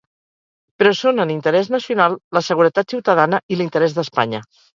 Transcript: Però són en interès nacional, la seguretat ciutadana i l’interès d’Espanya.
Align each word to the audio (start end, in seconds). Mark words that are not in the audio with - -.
Però 0.79 0.93
són 0.99 1.23
en 1.23 1.33
interès 1.33 1.69
nacional, 1.75 2.15
la 2.39 2.43
seguretat 2.49 2.91
ciutadana 2.97 3.43
i 3.57 3.61
l’interès 3.61 3.97
d’Espanya. 4.01 4.43